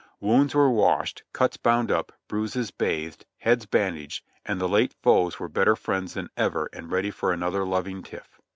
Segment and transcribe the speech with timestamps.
[0.19, 5.47] Wounds were washed, cuts bound up, bruises bathed, heads bandaged, and the late foes were
[5.47, 8.41] better friends than ever and ready for another loving tiff.